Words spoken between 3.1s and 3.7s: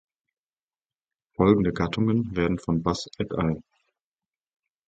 et al.